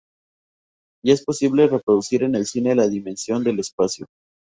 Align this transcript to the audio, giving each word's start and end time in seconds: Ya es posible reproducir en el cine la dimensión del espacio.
Ya 1.05 1.13
es 1.13 1.23
posible 1.23 1.67
reproducir 1.67 2.23
en 2.23 2.33
el 2.33 2.47
cine 2.47 2.73
la 2.73 2.87
dimensión 2.87 3.43
del 3.43 3.59
espacio. 3.59 4.07